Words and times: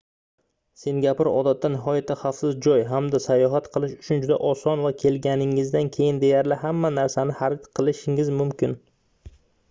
singapur 0.83 1.27
odatda 1.31 1.69
nihoyatda 1.73 2.13
xavfsiz 2.21 2.55
joy 2.67 2.79
hamda 2.93 3.19
sayohat 3.25 3.67
qilish 3.75 3.93
uchun 4.05 4.23
juda 4.23 4.37
oson 4.51 4.81
va 4.85 4.91
kelganingizdan 5.03 5.91
keyin 5.97 6.21
deyarli 6.23 6.57
hamma 6.63 6.91
narsani 6.95 7.37
xarid 7.43 7.69
qilishingiz 7.81 8.33
mumkin 8.41 8.75